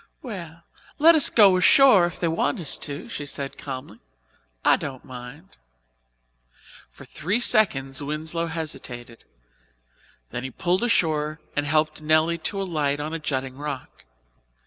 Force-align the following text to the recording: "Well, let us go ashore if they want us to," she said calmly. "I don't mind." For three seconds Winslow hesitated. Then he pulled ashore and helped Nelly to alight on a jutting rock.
"Well, 0.23 0.63
let 0.97 1.13
us 1.13 1.29
go 1.29 1.57
ashore 1.57 2.07
if 2.07 2.19
they 2.19 2.27
want 2.27 2.59
us 2.59 2.75
to," 2.75 3.07
she 3.07 3.23
said 3.23 3.59
calmly. 3.59 3.99
"I 4.65 4.75
don't 4.75 5.05
mind." 5.05 5.57
For 6.89 7.05
three 7.05 7.39
seconds 7.39 8.01
Winslow 8.01 8.47
hesitated. 8.47 9.25
Then 10.31 10.43
he 10.43 10.49
pulled 10.49 10.81
ashore 10.83 11.39
and 11.55 11.67
helped 11.67 12.01
Nelly 12.01 12.39
to 12.49 12.59
alight 12.59 12.99
on 12.99 13.13
a 13.13 13.19
jutting 13.19 13.57
rock. 13.57 14.05